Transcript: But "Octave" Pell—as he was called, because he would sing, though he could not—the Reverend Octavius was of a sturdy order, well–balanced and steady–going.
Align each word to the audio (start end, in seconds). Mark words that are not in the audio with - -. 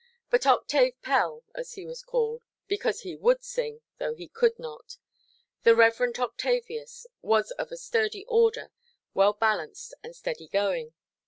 But 0.31 0.47
"Octave" 0.47 0.99
Pell—as 1.03 1.73
he 1.73 1.85
was 1.85 2.01
called, 2.01 2.41
because 2.67 3.01
he 3.01 3.15
would 3.15 3.43
sing, 3.43 3.81
though 3.99 4.15
he 4.15 4.27
could 4.27 4.57
not—the 4.57 5.75
Reverend 5.75 6.17
Octavius 6.17 7.05
was 7.21 7.51
of 7.51 7.71
a 7.71 7.77
sturdy 7.77 8.25
order, 8.25 8.71
well–balanced 9.13 9.93
and 10.01 10.15
steady–going. 10.15 10.95